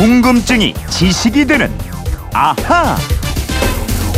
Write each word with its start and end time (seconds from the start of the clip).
궁금증이 0.00 0.72
지식이 0.88 1.44
되는 1.44 1.70
아하. 2.32 2.96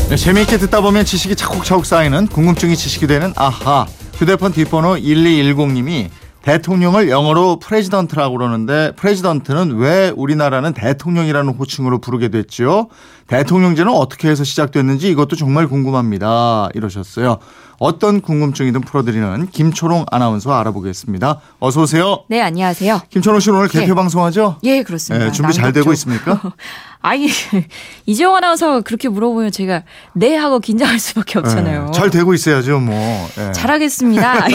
네, 0.08 0.14
재미있게 0.14 0.56
듣다 0.58 0.80
보면 0.80 1.04
지식이 1.04 1.34
차곡차곡 1.34 1.86
쌓이는 1.86 2.28
궁금증이 2.28 2.76
지식이 2.76 3.08
되는 3.08 3.32
아하. 3.34 3.88
휴대폰 4.14 4.52
뒷번호 4.52 4.94
1210님이 4.94 6.08
대통령을 6.42 7.08
영어로 7.08 7.58
president라고 7.58 8.36
그러는데 8.38 8.92
president는 8.94 9.74
왜 9.74 10.12
우리나라는 10.14 10.72
대통령이라는 10.72 11.52
호칭으로 11.54 12.00
부르게 12.00 12.28
됐죠? 12.28 12.88
대통령제는 13.32 13.90
어떻게 13.90 14.28
해서 14.28 14.44
시작됐는지 14.44 15.08
이것도 15.08 15.36
정말 15.36 15.66
궁금합니다. 15.66 16.68
이러셨어요. 16.74 17.38
어떤 17.78 18.20
궁금증이든 18.20 18.82
풀어드리는 18.82 19.48
김초롱 19.48 20.04
아나운서 20.10 20.52
알아보겠습니다. 20.52 21.40
어서 21.58 21.82
오세요. 21.82 22.24
네, 22.28 22.40
안녕하세요. 22.42 23.00
김초롱 23.08 23.40
씨는 23.40 23.58
오늘 23.58 23.68
개표 23.68 23.90
예. 23.90 23.94
방송하죠? 23.94 24.58
예, 24.64 24.82
그렇습니다. 24.82 25.26
네, 25.26 25.32
준비 25.32 25.52
잘 25.54 25.72
되고. 25.72 25.92
있습니까? 25.94 26.52
아니, 27.04 27.26
이재용 28.06 28.36
아나운서가 28.36 28.82
그렇게 28.82 29.08
물어보면 29.08 29.50
제가 29.50 29.82
네 30.12 30.36
하고 30.36 30.60
긴장할 30.60 31.00
수밖에 31.00 31.40
없잖아요. 31.40 31.86
네, 31.86 31.92
잘 31.92 32.10
되고 32.10 32.32
있어야죠, 32.32 32.78
뭐. 32.78 32.94
예. 33.38 33.50
잘하겠습니다. 33.50 34.46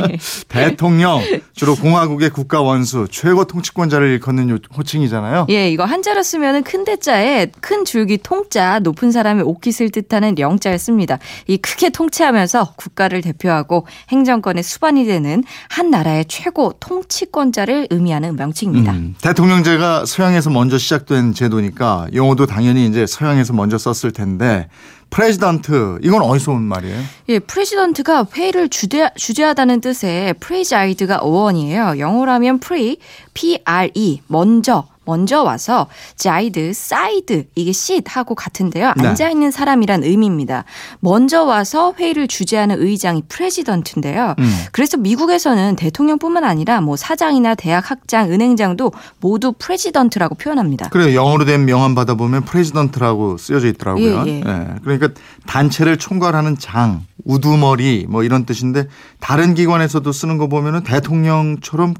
대통령 0.48 1.20
주로 1.54 1.76
공화국의 1.76 2.30
국가 2.30 2.60
원수 2.60 3.06
최고 3.08 3.44
통치권자를 3.44 4.08
일컫는 4.14 4.50
요- 4.50 4.58
호칭이잖아요. 4.76 5.46
예, 5.50 5.70
이거 5.70 5.84
한자로 5.84 6.24
쓰면은 6.24 6.64
큰 6.64 6.82
대자에 6.84 7.52
큰 7.60 7.84
줄기 7.84 8.18
통자 8.22 8.78
높은 8.78 9.10
사람의 9.10 9.44
옷깃을 9.44 9.90
뜻하는 9.90 10.38
영자를 10.38 10.78
씁니다. 10.78 11.18
이 11.46 11.56
크게 11.56 11.90
통치하면서 11.90 12.74
국가를 12.76 13.20
대표하고 13.20 13.86
행정권의 14.10 14.62
수반이 14.62 15.04
되는 15.04 15.44
한 15.68 15.90
나라의 15.90 16.24
최고 16.26 16.72
통치권자를 16.80 17.88
의미하는 17.90 18.36
명칭입니다. 18.36 18.92
음, 18.92 19.14
대통령제가 19.20 20.06
서양에서 20.06 20.50
먼저 20.50 20.78
시작된 20.78 21.34
제도니까 21.34 22.06
용어도 22.14 22.46
당연히 22.46 22.86
이제 22.86 23.06
서양에서 23.06 23.52
먼저 23.52 23.78
썼을 23.78 24.12
텐데 24.12 24.68
president 25.12 25.98
이건 26.02 26.22
어디서 26.22 26.52
온 26.52 26.62
말이에요? 26.62 26.98
예, 27.28 27.38
president가 27.38 28.26
회의를 28.34 28.68
주대, 28.70 29.10
주재하다는 29.14 29.80
뜻의 29.82 30.34
preside가 30.40 31.18
어원이에요. 31.18 31.98
영어로 31.98 32.32
하면 32.32 32.58
pre, 32.58 32.96
P-R-E, 33.34 34.22
먼저, 34.26 34.86
먼저 35.04 35.42
와서 35.42 35.88
side, 36.16 36.72
side 36.74 37.46
이게 37.54 37.70
sit 37.70 38.04
하고 38.08 38.34
같은데요. 38.34 38.92
네. 38.96 39.08
앉아 39.08 39.30
있는 39.30 39.50
사람이란 39.50 40.04
의미입니다. 40.04 40.64
먼저 41.00 41.44
와서 41.44 41.94
회의를 41.98 42.28
주재하는 42.28 42.80
의장이 42.80 43.22
president인데요. 43.28 44.34
음. 44.38 44.64
그래서 44.72 44.96
미국에서는 44.96 45.76
대통령뿐만 45.76 46.44
아니라 46.44 46.80
뭐 46.80 46.96
사장이나 46.96 47.54
대학 47.54 47.90
학장, 47.90 48.30
은행장도 48.30 48.92
모두 49.20 49.52
president라고 49.52 50.34
표현합니다. 50.36 50.88
그래 50.90 51.14
영어로 51.14 51.44
된 51.44 51.64
명함 51.64 51.94
받아보면 51.94 52.44
president라고 52.44 53.38
쓰여져 53.38 53.68
있더라고요. 53.68 54.24
예, 54.26 54.42
예. 54.44 54.68
그러니까 54.82 55.08
단체를 55.46 55.98
총괄하는 55.98 56.58
장, 56.58 57.04
우두머리 57.24 58.06
뭐 58.08 58.22
이런 58.22 58.44
뜻인데 58.46 58.88
다른 59.20 59.54
기관에서도 59.54 60.10
쓰는 60.10 60.38
거 60.38 60.48
보면은 60.48 60.82
대통령처럼 60.82 61.94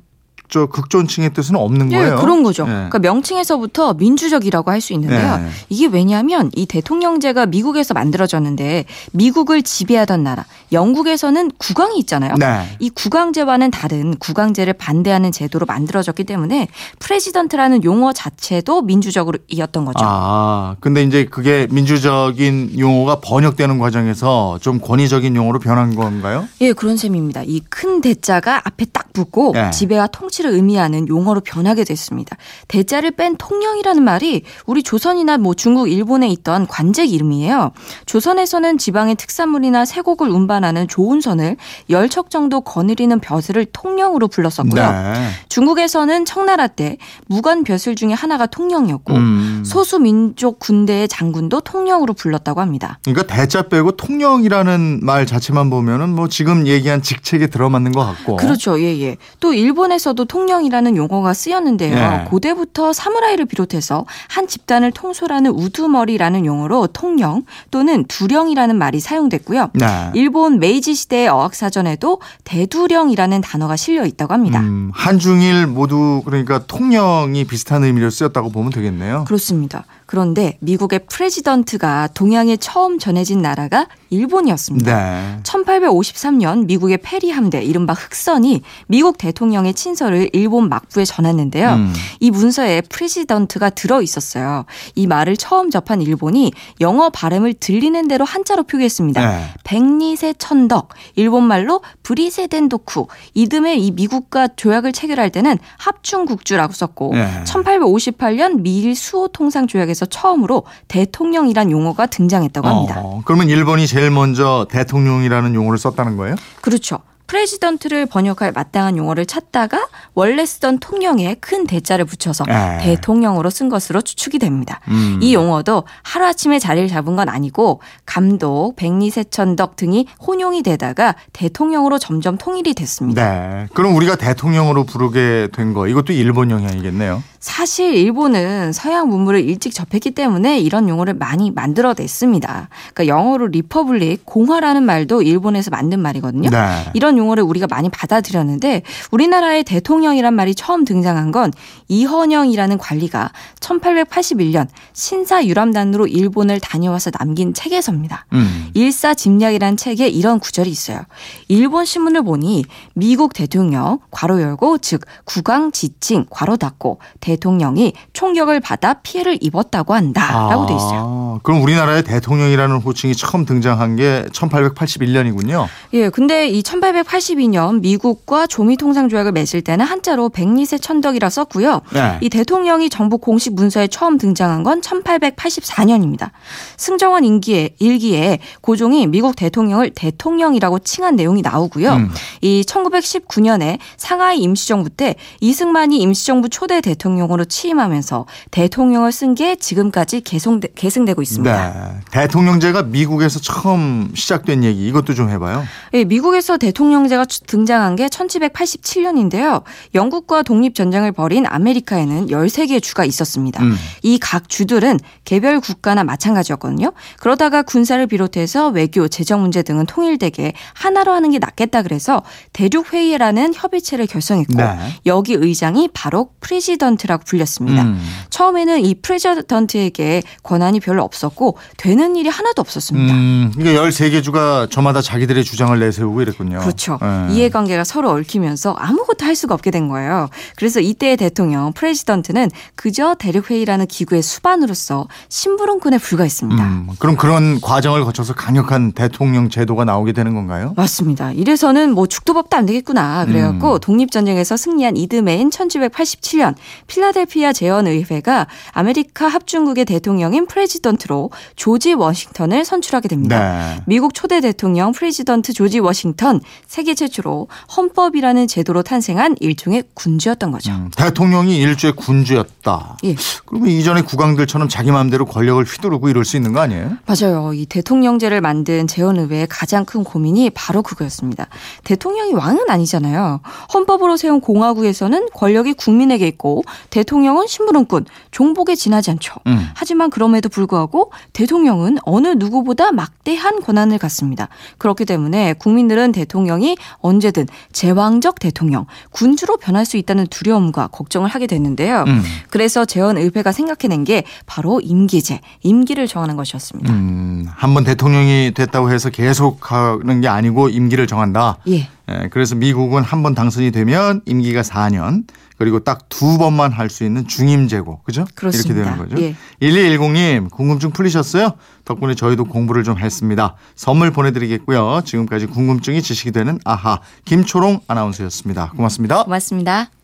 저 0.52 0.66
극존칭의 0.66 1.32
뜻은 1.32 1.56
없는 1.56 1.90
예, 1.92 1.96
거예요. 1.96 2.16
그런 2.16 2.42
거죠. 2.42 2.64
예. 2.64 2.72
그러니까 2.72 2.98
명칭에서부터 2.98 3.94
민주적이라고 3.94 4.70
할 4.70 4.82
수 4.82 4.92
있는데요. 4.92 5.38
네. 5.38 5.46
이게 5.68 5.86
왜냐하면 5.86 6.50
이 6.56 6.66
대통령제가 6.66 7.46
미국에서 7.46 7.94
만들어졌는데 7.94 8.84
미국을 9.12 9.62
지배하던 9.62 10.24
나라 10.24 10.44
영국에서는 10.72 11.52
국왕이 11.56 11.98
있잖아요. 12.00 12.34
네. 12.36 12.76
이 12.80 12.90
국왕제와는 12.90 13.70
다른 13.70 14.16
국왕제를 14.18 14.72
반대하는 14.74 15.30
제도로 15.30 15.66
만들어졌기 15.66 16.24
때문에 16.24 16.66
president라는 16.98 17.84
용어 17.84 18.12
자체도 18.12 18.82
민주적으로 18.82 19.38
이었던 19.48 19.84
거죠. 19.84 20.00
아, 20.02 20.74
근데 20.80 21.02
이제 21.04 21.24
그게 21.26 21.68
민주적인 21.70 22.78
용어가 22.78 23.20
번역되는 23.20 23.78
과정에서 23.78 24.58
좀 24.60 24.80
권위적인 24.80 25.36
용어로 25.36 25.60
변한 25.60 25.94
건가요? 25.94 26.48
예, 26.60 26.72
그런 26.72 26.96
셈입니다. 26.96 27.42
이 27.46 27.60
큰 27.70 28.00
대자가 28.00 28.60
앞에 28.64 28.86
딱 28.92 29.12
붙고 29.12 29.54
예. 29.56 29.70
지배와 29.70 30.08
통치 30.08 30.41
를 30.42 30.52
의미하는 30.52 31.08
용어로 31.08 31.40
변하게 31.40 31.84
됐습니다. 31.84 32.36
대자를 32.68 33.12
뺀 33.12 33.36
통령이라는 33.36 34.02
말이 34.02 34.42
우리 34.66 34.82
조선이나 34.82 35.38
뭐 35.38 35.54
중국, 35.54 35.88
일본에 35.88 36.28
있던 36.28 36.66
관직 36.66 37.12
이름이에요. 37.12 37.72
조선에서는 38.06 38.78
지방의 38.78 39.14
특산물이나 39.14 39.84
세곡을 39.84 40.28
운반하는 40.28 40.88
조운선을 40.88 41.56
열척 41.90 42.30
정도 42.30 42.60
거느리는 42.60 43.18
벼슬을 43.20 43.66
통령으로 43.66 44.28
불렀었고요. 44.28 44.90
네. 44.90 45.30
중국에서는 45.48 46.24
청나라 46.24 46.66
때 46.66 46.96
무관 47.26 47.64
벼슬 47.64 47.94
중에 47.94 48.12
하나가 48.12 48.46
통령이었고 48.46 49.14
음. 49.14 49.62
소수 49.64 49.98
민족 49.98 50.58
군대의 50.58 51.08
장군도 51.08 51.60
통령으로 51.60 52.14
불렀다고 52.14 52.60
합니다. 52.60 52.98
그러니까 53.04 53.26
대자 53.32 53.62
빼고 53.62 53.92
통령이라는 53.92 55.00
말 55.02 55.26
자체만 55.26 55.70
보면은 55.70 56.14
뭐 56.14 56.28
지금 56.28 56.66
얘기한 56.66 57.02
직책에 57.02 57.46
들어맞는 57.46 57.92
것 57.92 58.04
같고. 58.04 58.36
그렇죠. 58.36 58.80
예, 58.80 58.98
예. 59.00 59.16
또 59.40 59.52
일본에서도 59.54 60.24
통령이라는 60.32 60.96
용어가 60.96 61.34
쓰였는데요. 61.34 61.94
예. 61.94 62.24
고대부터 62.30 62.94
사무라이를 62.94 63.44
비롯해서 63.44 64.06
한 64.30 64.48
집단을 64.48 64.90
통솔하는 64.90 65.50
우두머리라는 65.50 66.46
용어로 66.46 66.86
통령 66.86 67.42
또는 67.70 68.06
두령이라는 68.06 68.74
말이 68.74 68.98
사용됐고요. 68.98 69.72
네. 69.74 70.10
일본 70.14 70.58
메이지 70.58 70.94
시대의 70.94 71.28
어학사전에도 71.28 72.22
대두령이라는 72.44 73.42
단어가 73.42 73.76
실려 73.76 74.06
있다고 74.06 74.32
합니다. 74.32 74.60
음, 74.60 74.90
한중일 74.94 75.66
모두 75.66 76.22
그러니까 76.24 76.64
통령이 76.66 77.44
비슷한 77.44 77.84
의미로 77.84 78.08
쓰였다고 78.08 78.50
보면 78.50 78.72
되겠네요. 78.72 79.24
그렇습니다. 79.26 79.84
그런데 80.12 80.58
미국의 80.60 81.00
president가 81.08 82.10
동양에 82.12 82.58
처음 82.58 82.98
전해진 82.98 83.40
나라가 83.40 83.86
일본이었습니다. 84.10 84.94
네. 84.94 85.38
1853년 85.42 86.66
미국의 86.66 86.98
페리 86.98 87.30
함대 87.30 87.64
이른바 87.64 87.94
흑선이 87.94 88.60
미국 88.88 89.16
대통령의 89.16 89.72
친서를 89.72 90.28
일본 90.34 90.68
막부에 90.68 91.06
전했는데요. 91.06 91.72
음. 91.72 91.94
이 92.20 92.30
문서에 92.30 92.82
president가 92.82 93.70
들어 93.70 94.02
있었어요. 94.02 94.66
이 94.94 95.06
말을 95.06 95.38
처음 95.38 95.70
접한 95.70 96.02
일본이 96.02 96.52
영어 96.82 97.08
발음을 97.08 97.54
들리는 97.54 98.06
대로 98.06 98.26
한자로 98.26 98.64
표기했습니다. 98.64 99.26
네. 99.26 99.46
백리새천덕, 99.64 100.90
일본말로 101.16 101.80
브리세덴도쿠. 102.02 103.08
이듬해 103.32 103.76
이 103.76 103.90
미국과 103.92 104.48
조약을 104.56 104.92
체결할 104.92 105.30
때는 105.30 105.58
합중국주라고 105.78 106.74
썼고 106.74 107.14
네. 107.14 107.44
1858년 107.44 108.60
미일 108.60 108.94
수호 108.94 109.28
통상 109.28 109.66
조약에 109.66 109.94
서 110.02 110.06
처음으로 110.06 110.64
대통령이란 110.88 111.70
용어가 111.70 112.06
등장했다고 112.06 112.66
합니다. 112.66 112.96
어, 112.98 113.22
그러면 113.24 113.48
일본이 113.48 113.86
제일 113.86 114.10
먼저 114.10 114.66
대통령이라는 114.68 115.54
용어를 115.54 115.78
썼다는 115.78 116.16
거예요? 116.16 116.34
그렇죠. 116.60 116.98
프레지던트를 117.28 118.04
번역할 118.06 118.52
마땅한 118.52 118.98
용어를 118.98 119.24
찾다가 119.24 119.88
원래 120.12 120.44
쓰던 120.44 120.80
통령에 120.80 121.36
큰 121.40 121.66
대자를 121.66 122.04
붙여서 122.04 122.44
에. 122.46 122.78
대통령으로 122.82 123.48
쓴 123.48 123.70
것으로 123.70 124.02
추측이 124.02 124.38
됩니다. 124.38 124.80
음. 124.88 125.18
이 125.22 125.32
용어도 125.32 125.84
하루아침에 126.02 126.58
자리를 126.58 126.88
잡은 126.88 127.16
건 127.16 127.30
아니고 127.30 127.80
감독, 128.04 128.74
백리세천덕 128.76 129.76
등이 129.76 130.08
혼용이 130.26 130.62
되다가 130.62 131.14
대통령으로 131.32 131.98
점점 131.98 132.36
통일이 132.36 132.74
됐습니다. 132.74 133.22
네. 133.30 133.68
그럼 133.72 133.94
우리가 133.96 134.16
대통령으로 134.16 134.84
부르게 134.84 135.48
된 135.54 135.72
거 135.72 135.88
이것도 135.88 136.12
일본 136.12 136.50
영향이겠네요. 136.50 137.22
사실 137.42 137.94
일본은 137.94 138.72
서양 138.72 139.08
문물을 139.08 139.40
일찍 139.40 139.74
접했기 139.74 140.12
때문에 140.12 140.60
이런 140.60 140.88
용어를 140.88 141.14
많이 141.14 141.50
만들어냈습니다. 141.50 142.68
그러니까 142.94 143.06
영어로 143.08 143.48
republic, 143.48 144.24
공화라는 144.24 144.84
말도 144.84 145.22
일본에서 145.22 145.70
만든 145.72 145.98
말이거든요. 145.98 146.50
네. 146.50 146.84
이런 146.94 147.18
용어를 147.18 147.42
우리가 147.42 147.66
많이 147.66 147.88
받아들였는데 147.88 148.82
우리나라의 149.10 149.64
대통령이란 149.64 150.34
말이 150.34 150.54
처음 150.54 150.84
등장한 150.84 151.32
건 151.32 151.52
이헌영이라는 151.88 152.78
관리가 152.78 153.32
1881년 153.58 154.68
신사 154.92 155.44
유람단으로 155.44 156.06
일본을 156.06 156.60
다녀와서 156.60 157.10
남긴 157.10 157.54
책에서입니다. 157.54 158.24
음. 158.34 158.70
일사집략이라는 158.74 159.76
책에 159.76 160.06
이런 160.06 160.38
구절이 160.38 160.70
있어요. 160.70 161.02
일본 161.48 161.86
신문을 161.86 162.22
보니 162.22 162.66
미국 162.94 163.32
대통령 163.32 163.98
괄호 164.12 164.40
열고 164.40 164.78
즉 164.78 165.00
국왕 165.24 165.72
지칭 165.72 166.26
괄호 166.30 166.56
닫고 166.56 167.00
대 167.18 167.31
통령이 167.36 167.94
총격을 168.12 168.60
받아 168.60 168.94
피해를 168.94 169.38
입었다고 169.40 169.94
한다라고 169.94 170.66
돼 170.66 170.74
있어요. 170.74 171.00
아, 171.02 171.38
그럼 171.42 171.62
우리나라의 171.62 172.02
대통령이라는 172.04 172.76
호칭이 172.76 173.14
처음 173.14 173.44
등장한 173.44 173.96
게 173.96 174.26
1881년이군요. 174.32 175.66
예, 175.94 176.10
근데 176.10 176.48
이 176.48 176.62
1882년 176.62 177.80
미국과 177.80 178.46
조미 178.46 178.76
통상 178.76 179.08
조약을 179.08 179.32
맺을 179.32 179.62
때는 179.62 179.84
한자로 179.84 180.28
백리세 180.28 180.78
천덕이라 180.78 181.30
썼고요. 181.30 181.80
네. 181.92 182.18
이 182.20 182.28
대통령이 182.28 182.90
정부 182.90 183.18
공식 183.18 183.54
문서에 183.54 183.86
처음 183.88 184.18
등장한 184.18 184.62
건 184.62 184.80
1884년입니다. 184.80 186.30
승정원 186.76 187.24
임기에 187.24 187.70
일기에 187.78 188.38
고종이 188.60 189.06
미국 189.06 189.36
대통령을 189.36 189.90
대통령이라고 189.94 190.80
칭한 190.80 191.16
내용이 191.16 191.42
나오고요. 191.42 191.92
음. 191.92 192.10
이 192.40 192.64
1919년에 192.66 193.78
상하이 193.96 194.38
임시정부 194.40 194.90
때 194.90 195.14
이승만이 195.40 195.98
임시정부 195.98 196.48
초대 196.48 196.80
대통령 196.80 197.21
대통령으로 197.22 197.44
취임하면서 197.44 198.26
대통령을 198.50 199.12
쓴 199.12 199.32
게 199.34 199.56
지금까지 199.56 200.20
계속 200.20 200.60
계승되고 200.74 201.22
있습니다. 201.22 201.72
네. 201.72 202.00
대통령제가 202.10 202.82
미국에서 202.82 203.40
처음 203.40 204.10
시작된 204.14 204.62
얘기 204.62 204.86
이것도 204.86 205.14
좀 205.14 205.30
해봐요. 205.30 205.64
예, 205.94 206.04
미국에서 206.04 206.58
대통령제가 206.58 207.24
등장한 207.46 207.96
게 207.96 208.08
1787년인데요. 208.08 209.62
영국과 209.94 210.42
독립전쟁을 210.42 211.12
벌인 211.12 211.46
아메리카에는 211.46 212.26
13개의 212.26 212.82
주가 212.82 213.04
있었습니다. 213.06 213.62
음. 213.62 213.74
이각 214.02 214.50
주들은 214.50 214.98
개별 215.24 215.60
국가나 215.60 216.04
마찬가지였거든요. 216.04 216.92
그러다가 217.18 217.62
군사를 217.62 218.06
비롯해서 218.06 218.68
외교, 218.68 219.08
재정 219.08 219.40
문제 219.40 219.62
등은 219.62 219.86
통일되게 219.86 220.52
하나로 220.74 221.12
하는 221.12 221.30
게 221.30 221.38
낫겠다 221.38 221.82
그래서 221.82 222.22
대륙회의라는 222.52 223.54
협의체를 223.54 224.06
결성했고 224.06 224.56
네. 224.56 224.76
여기 225.06 225.32
의장이 225.32 225.88
바로 225.94 226.30
프레지던트라 226.40 227.11
고 227.16 227.24
불렸습니다. 227.24 227.82
음. 227.82 228.00
처음에는 228.30 228.84
이 228.84 228.94
프레지던트에게 228.94 230.22
권한이 230.42 230.80
별로 230.80 231.02
없었고 231.02 231.58
되는 231.76 232.16
일이 232.16 232.28
하나도 232.28 232.60
없었습니다. 232.60 233.14
음, 233.14 233.52
그러니까 233.56 233.82
13개 233.82 234.22
주가 234.22 234.66
저마다 234.70 235.02
자기들의 235.02 235.44
주장을 235.44 235.78
내세우고 235.78 236.22
이랬군요. 236.22 236.60
그렇죠. 236.60 236.98
네. 237.00 237.34
이해관계가 237.34 237.84
서로 237.84 238.10
얽히면서 238.10 238.72
아무것도 238.72 239.24
할 239.24 239.34
수가 239.36 239.54
없게 239.54 239.70
된 239.70 239.88
거예요. 239.88 240.28
그래서 240.56 240.80
이때의 240.80 241.16
대통령 241.16 241.72
president는 241.72 242.50
그저 242.74 243.14
대륙회의라는 243.14 243.86
기구의 243.86 244.22
수반으로서 244.22 245.08
심부름꾼에 245.28 245.98
불과했습니다. 245.98 246.62
음, 246.62 246.88
그럼 246.98 247.16
그런 247.16 247.60
과정을 247.60 248.04
거쳐서 248.04 248.34
강력한 248.34 248.92
대통령 248.92 249.48
제도가 249.48 249.84
나오게 249.84 250.12
되는 250.12 250.34
건가요? 250.34 250.74
맞습니다. 250.76 251.32
이래서는 251.32 251.94
뭐 251.94 252.06
죽도밥도 252.06 252.56
안 252.56 252.66
되겠구나. 252.66 253.26
그래갖고 253.26 253.74
음. 253.74 253.80
독립전쟁에서 253.80 254.56
승리한 254.56 254.96
이듬해인 254.96 255.50
1987년 255.50 256.54
필라델피아 256.86 257.52
제헌의회가 257.52 258.46
아메리카 258.70 259.28
합중국의 259.28 259.84
대통령인 259.84 260.46
president로 260.46 261.30
조지 261.56 261.94
워싱턴을 261.94 262.64
선출하게 262.64 263.08
됩니다. 263.08 263.74
네. 263.74 263.82
미국 263.86 264.14
초대 264.14 264.40
대통령 264.40 264.92
president 264.92 265.52
조지 265.52 265.80
워싱턴 265.80 266.40
세계 266.66 266.94
최초로 266.94 267.48
헌법이라는 267.76 268.46
제도로 268.46 268.82
탄생한 268.82 269.36
일종의 269.40 269.84
군주였던 269.94 270.52
거죠. 270.52 270.70
음, 270.70 270.90
대통령이 270.96 271.58
일주의 271.58 271.92
군주였다. 271.94 272.98
예. 273.04 273.16
그러면 273.44 273.68
이전의 273.70 274.04
국왕들처럼 274.04 274.68
자기 274.68 274.90
마음대로 274.90 275.26
권력을 275.26 275.62
휘두르고 275.64 276.08
이럴 276.08 276.24
수 276.24 276.36
있는 276.36 276.52
거 276.52 276.60
아니에요? 276.60 276.96
맞아요. 277.06 277.52
이 277.52 277.66
대통령제를 277.66 278.40
만든 278.40 278.86
재헌의회의 278.86 279.46
가장 279.48 279.84
큰 279.84 280.04
고민이 280.04 280.50
바로 280.50 280.82
그거였습니다. 280.82 281.48
대통령이 281.84 282.32
왕은 282.32 282.70
아니잖아요. 282.70 283.40
헌법으로 283.74 284.16
세운 284.16 284.40
공화국에서는 284.40 285.28
권력이 285.34 285.74
국민에게 285.74 286.26
있고 286.28 286.62
대통령은 286.92 287.46
심부름꾼, 287.46 288.04
종복에 288.30 288.74
지나지 288.74 289.10
않죠. 289.10 289.34
음. 289.46 289.66
하지만 289.74 290.10
그럼에도 290.10 290.48
불구하고 290.50 291.10
대통령은 291.32 291.96
어느 292.04 292.28
누구보다 292.28 292.92
막대한 292.92 293.60
권한을 293.60 293.96
갖습니다. 293.98 294.48
그렇기 294.76 295.06
때문에 295.06 295.54
국민들은 295.54 296.12
대통령이 296.12 296.76
언제든 296.98 297.46
제왕적 297.72 298.38
대통령, 298.38 298.86
군주로 299.10 299.56
변할 299.56 299.86
수 299.86 299.96
있다는 299.96 300.26
두려움과 300.26 300.88
걱정을 300.88 301.30
하게 301.30 301.46
됐는데요. 301.46 302.04
음. 302.06 302.22
그래서 302.50 302.84
재헌의회가 302.84 303.52
생각해낸 303.52 304.04
게 304.04 304.24
바로 304.44 304.80
임기제, 304.80 305.40
임기를 305.62 306.06
정하는 306.06 306.36
것이었습니다. 306.36 306.92
음, 306.92 307.46
한번 307.48 307.84
대통령이 307.84 308.52
됐다고 308.54 308.90
해서 308.90 309.08
계속 309.08 309.72
하는 309.72 310.20
게 310.20 310.28
아니고 310.28 310.68
임기를 310.68 311.06
정한다. 311.06 311.56
예. 311.68 311.72
예, 311.72 311.88
그래서 312.30 312.54
미국은 312.54 313.02
한 313.02 313.22
번 313.22 313.34
당선이 313.34 313.70
되면 313.70 314.20
임기가 314.26 314.62
4년 314.62 315.24
그리고 315.58 315.80
딱 315.80 316.08
두 316.08 316.38
번만 316.38 316.72
할 316.72 316.88
수 316.90 317.04
있는 317.04 317.26
중임제고 317.28 318.02
그죠? 318.04 318.24
그렇습니다. 318.34 318.80
이렇게 318.80 318.90
되는 318.90 318.98
거죠. 319.08 319.22
예. 319.22 319.34
1210님 319.60 320.50
궁금증 320.50 320.90
풀리셨어요? 320.90 321.52
덕분에 321.84 322.14
저희도 322.14 322.44
공부를 322.44 322.82
좀 322.84 322.98
했습니다. 322.98 323.54
선물 323.76 324.10
보내드리겠고요. 324.12 325.02
지금까지 325.04 325.46
궁금증이 325.46 326.02
지식이 326.02 326.32
되는 326.32 326.58
아하 326.64 327.00
김초롱 327.24 327.80
아나운서였습니다. 327.88 328.72
고맙습니다. 328.76 329.24
고맙습니다. 329.24 330.01